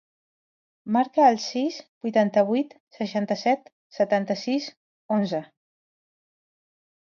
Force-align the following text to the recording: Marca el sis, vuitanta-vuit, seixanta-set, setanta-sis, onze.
Marca 0.95 1.27
el 1.33 1.37
sis, 1.43 1.77
vuitanta-vuit, 2.07 2.75
seixanta-set, 2.99 3.71
setanta-sis, 4.01 4.73
onze. 5.21 5.47